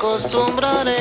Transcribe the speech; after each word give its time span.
acostumbraré. 0.00 0.99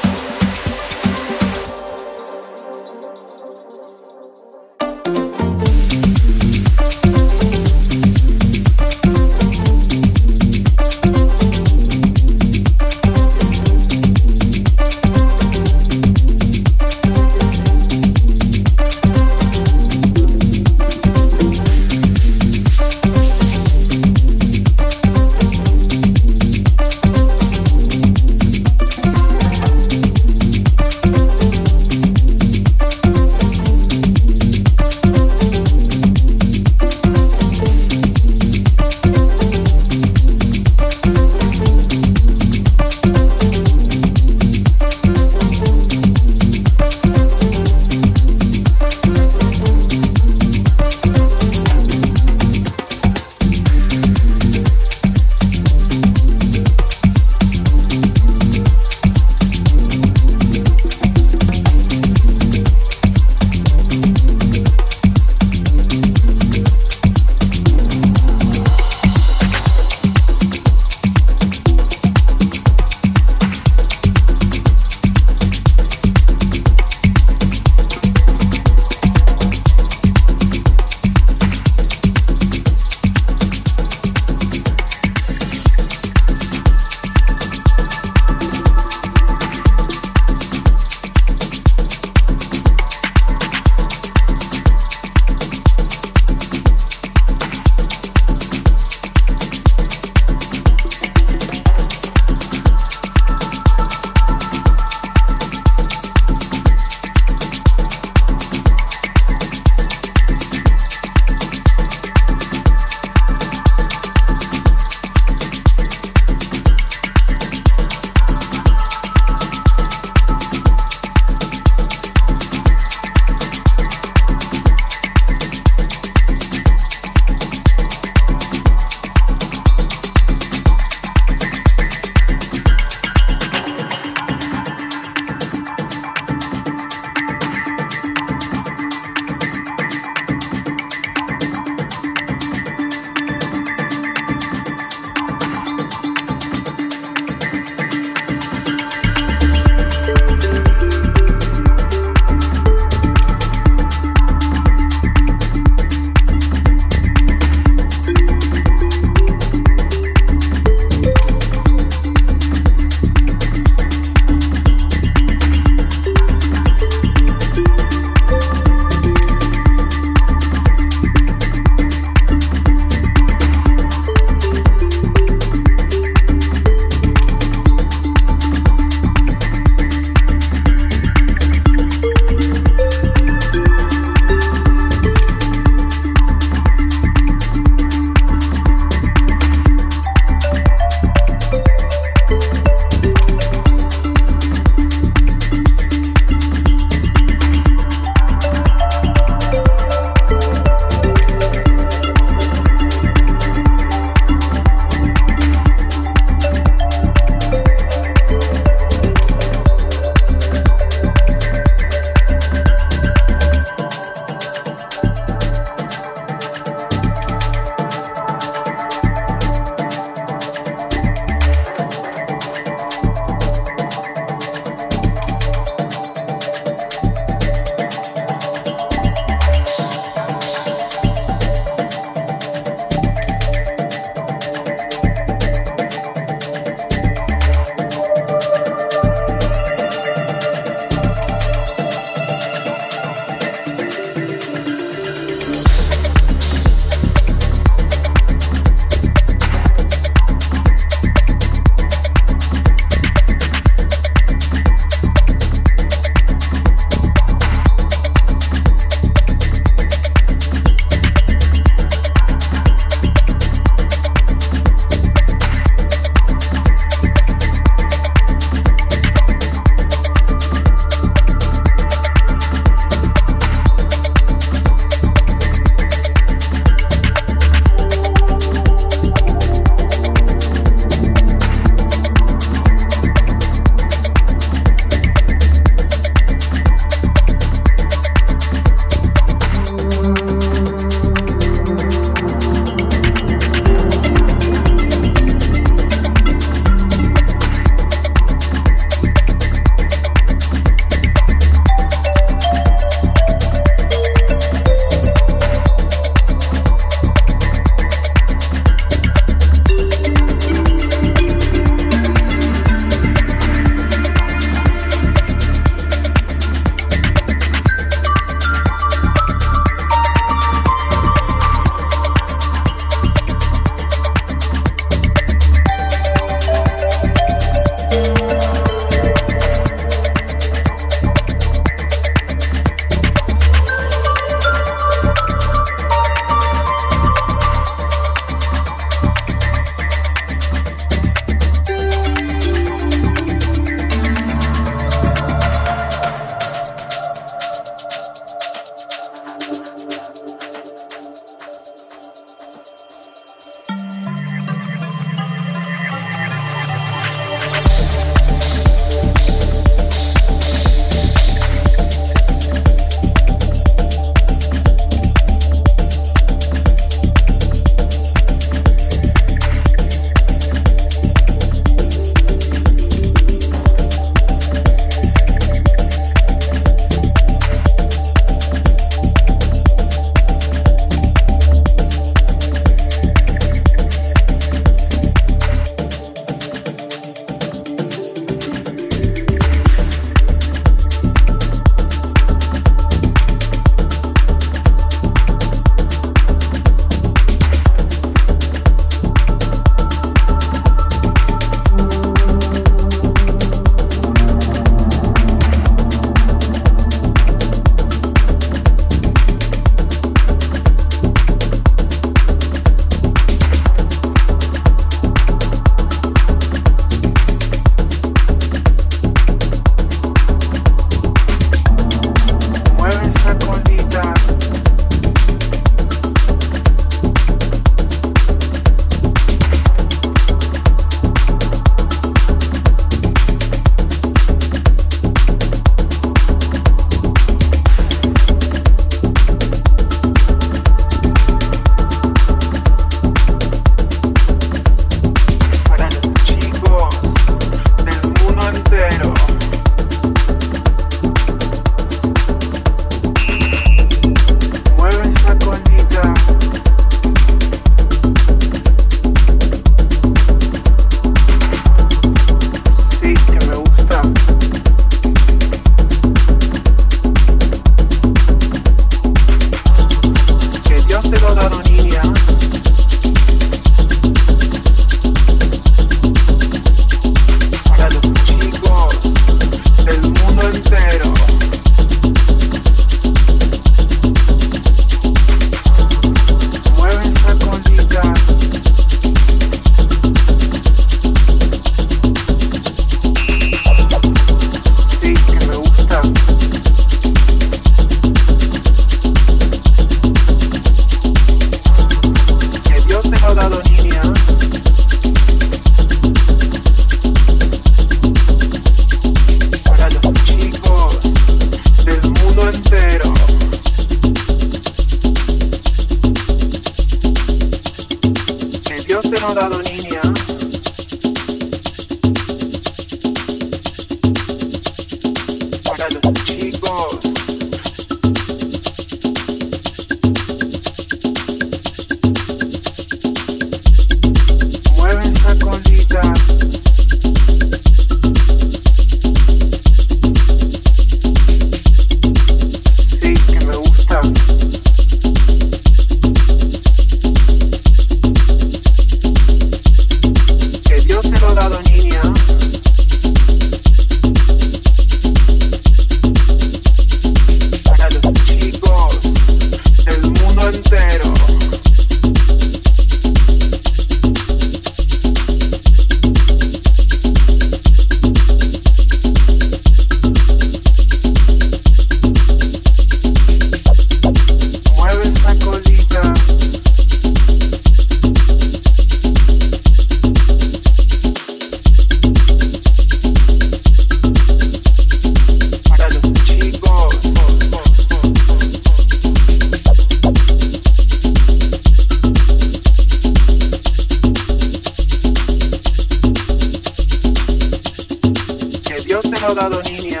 defraudado, 599.28 599.62
niña. 599.64 600.00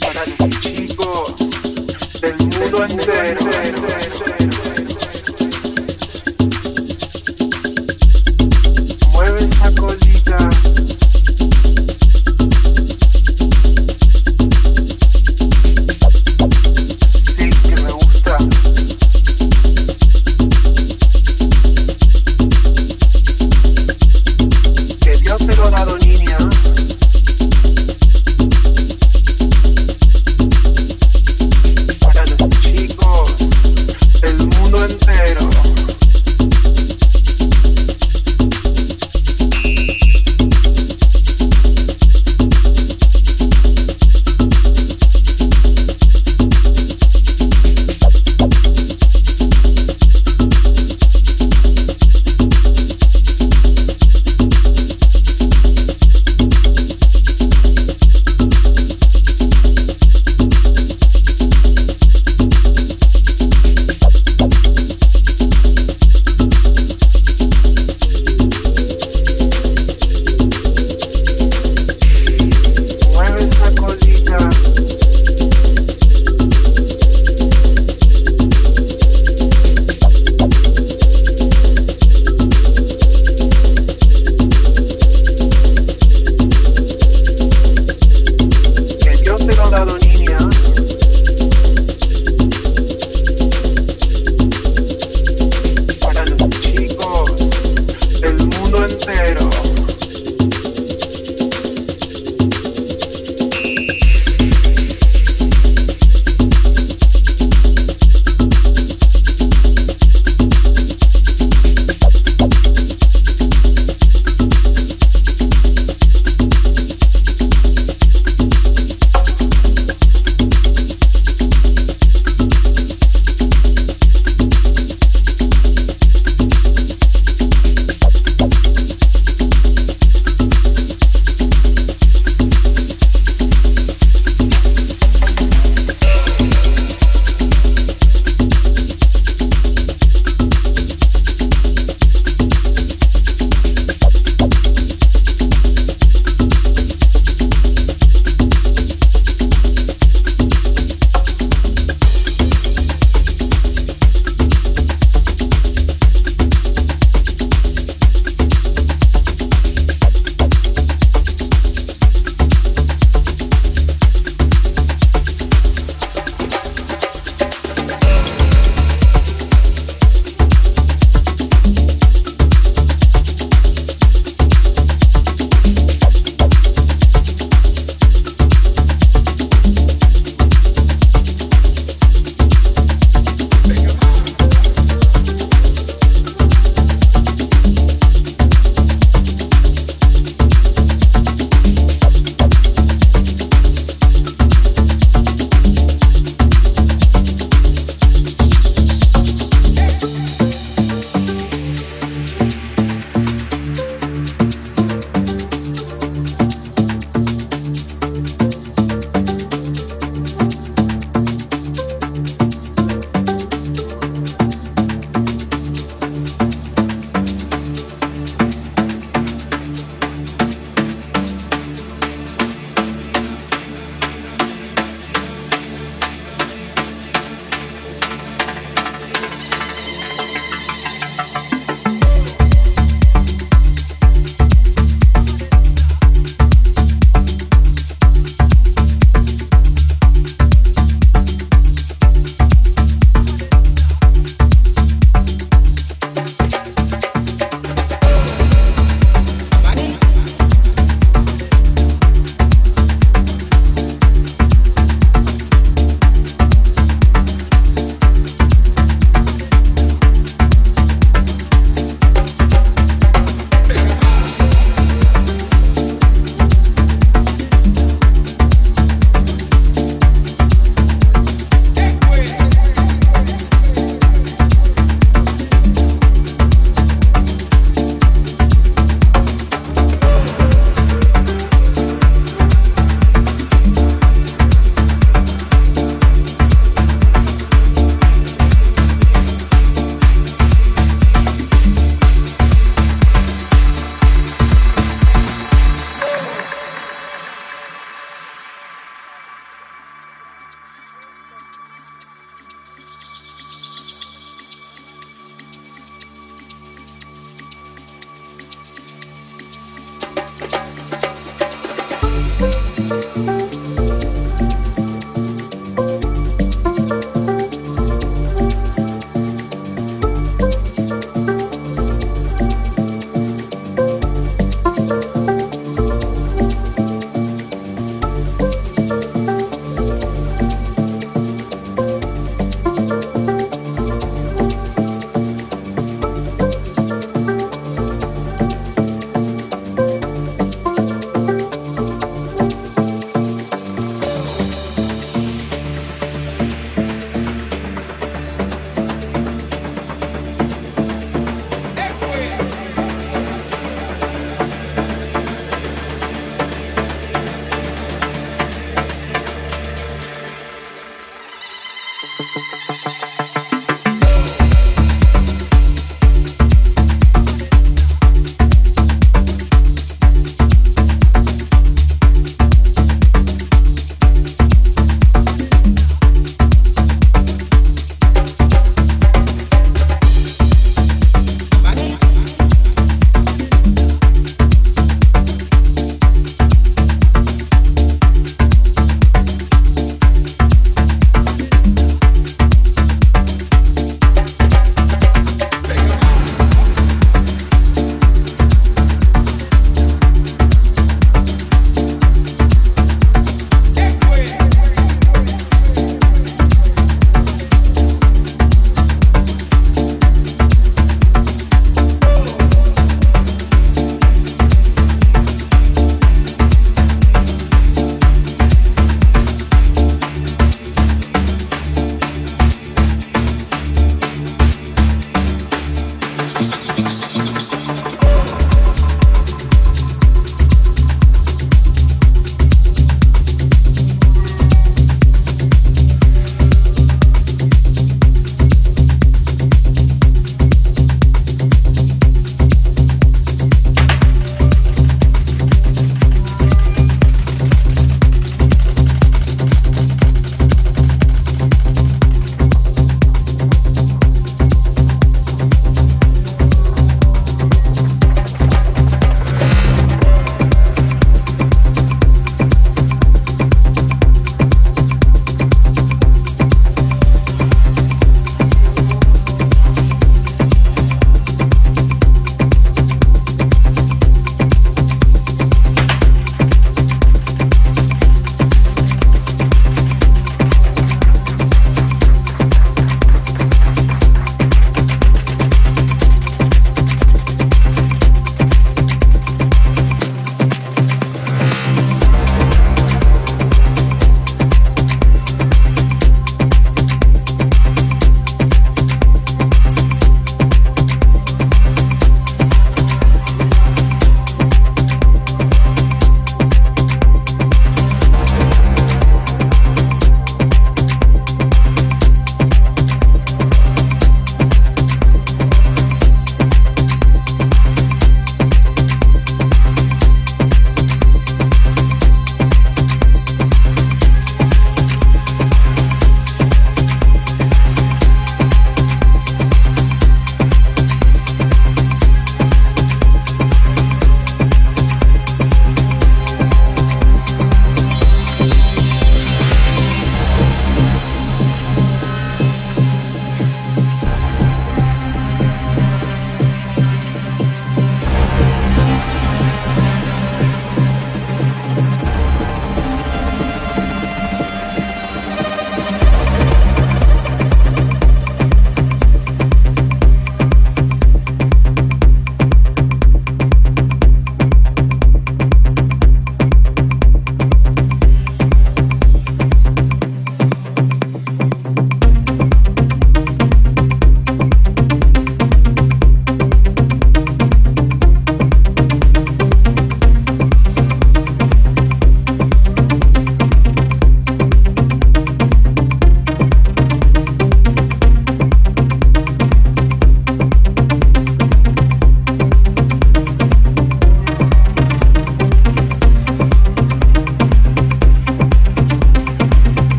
Para 0.00 0.22
los 0.38 0.60
chicos 0.60 1.34
del 2.20 2.36
mundo 2.36 2.84
entero. 2.84 4.03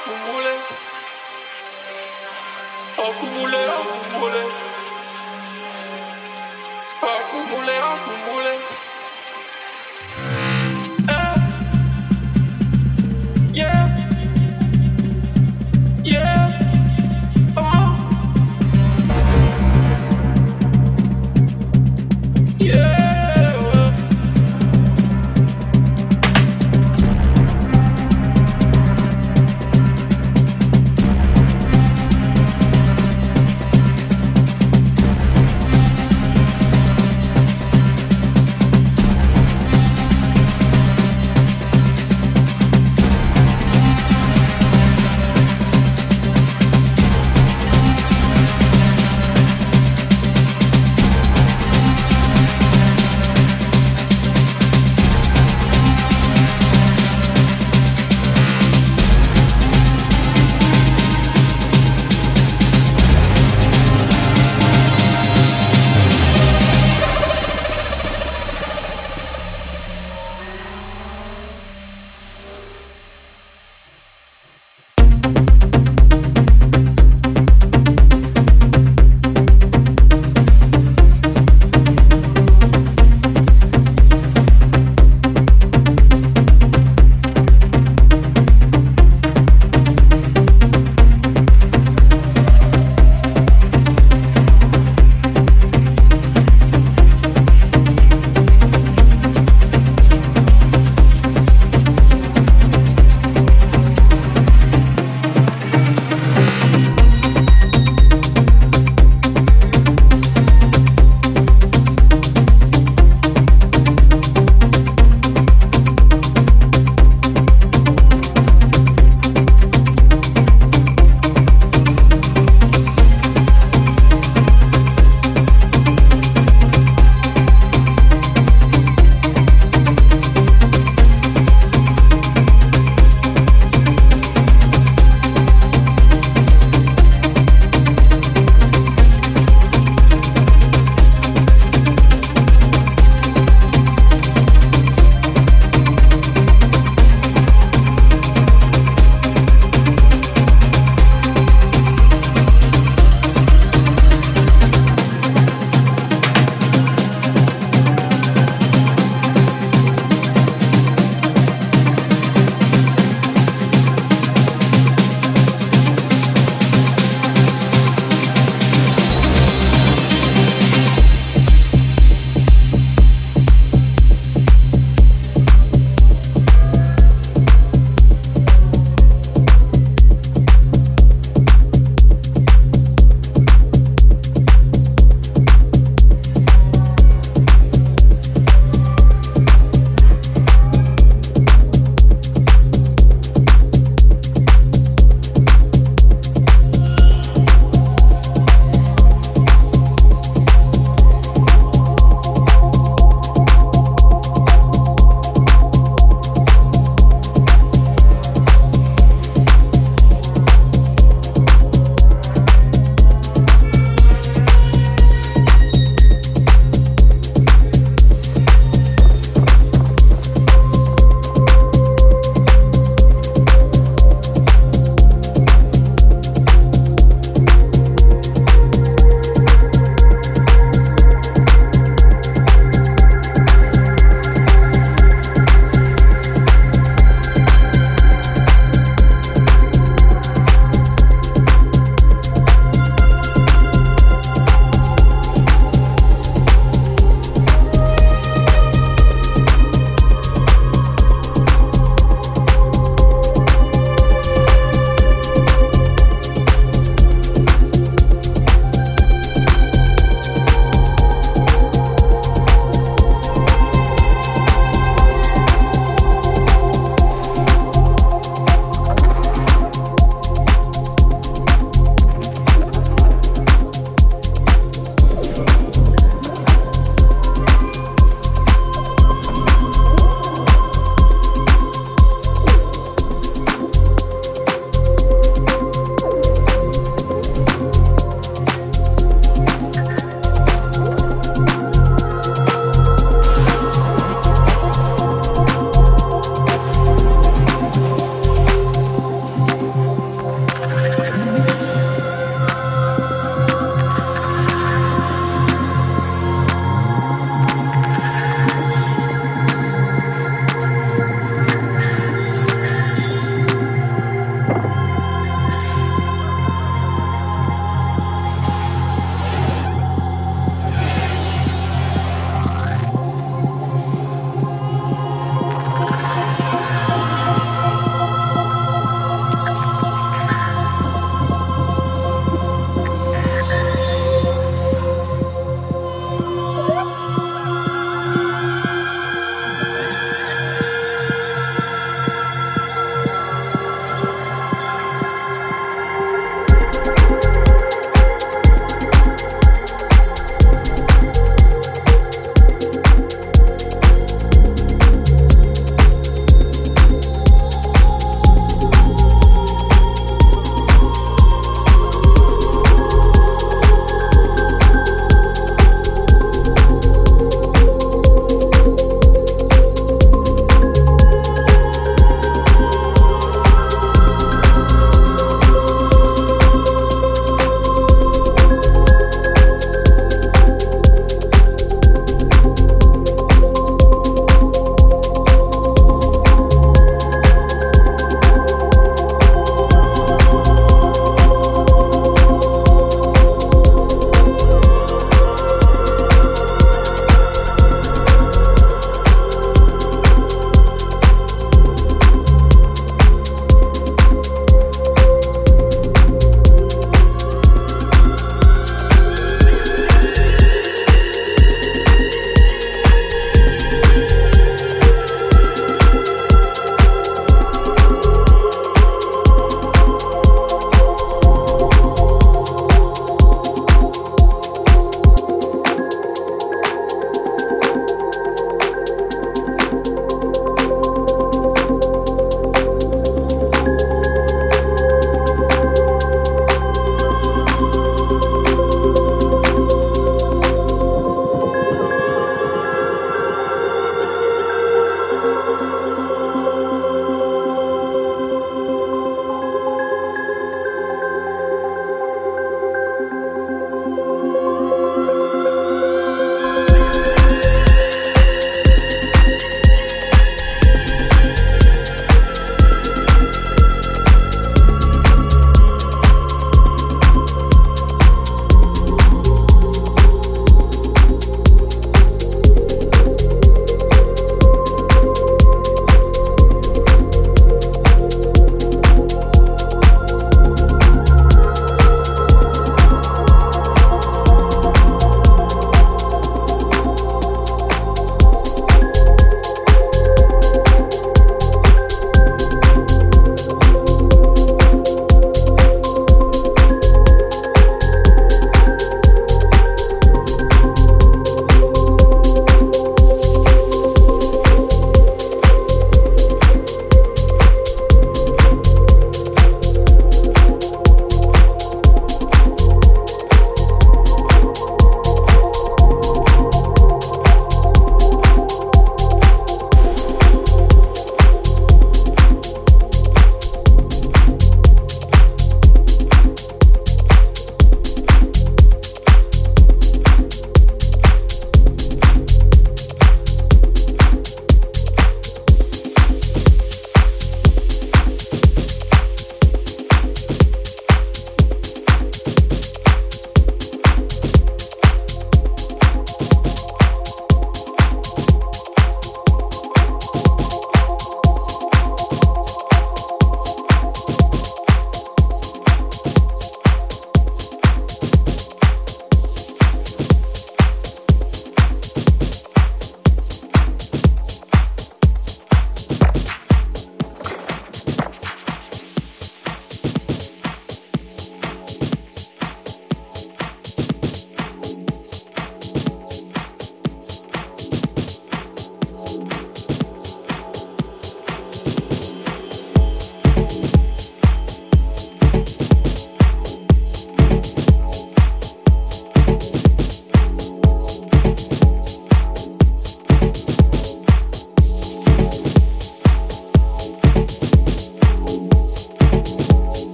Acumule. 0.00 0.54
Acumule, 3.06 3.60
acumule. 3.78 4.42
Acumule, 7.02 7.76
acumule. 7.92 8.54